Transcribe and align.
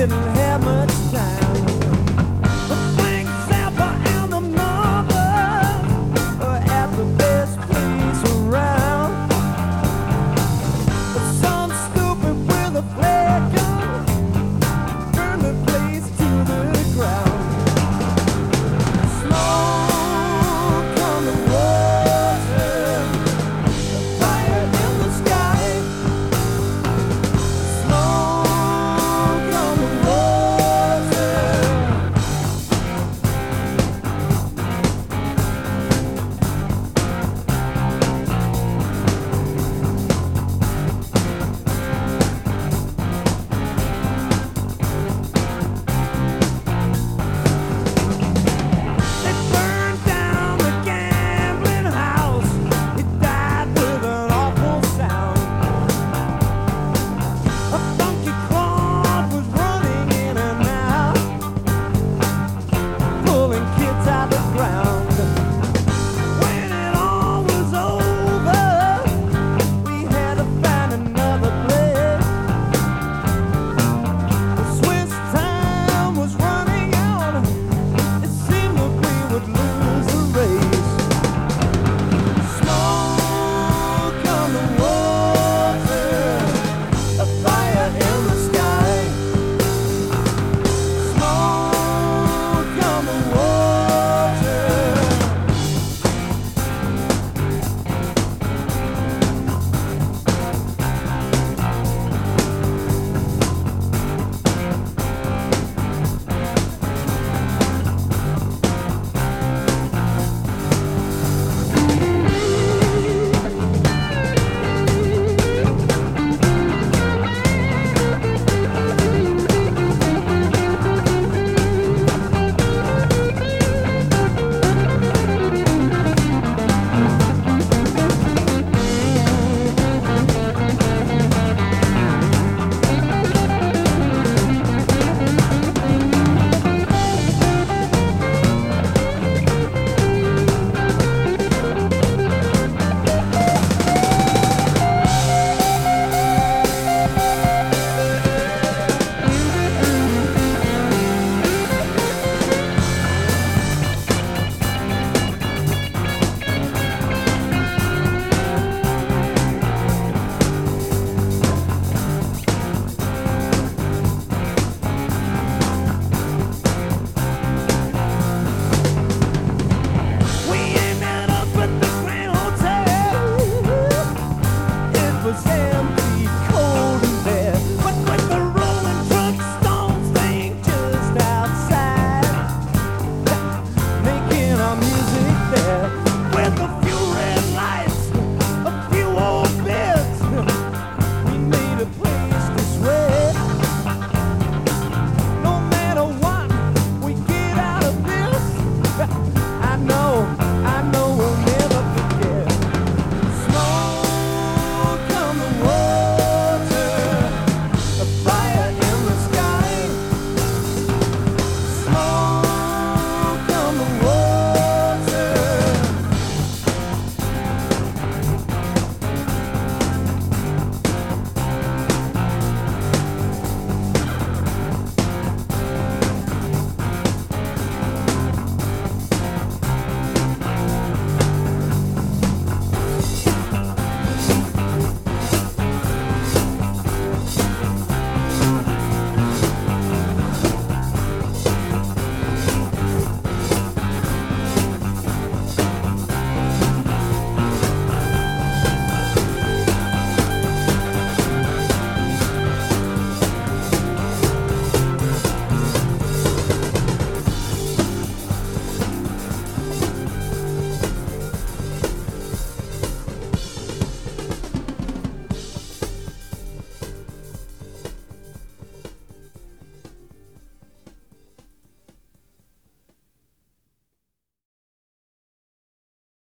little 0.00 0.29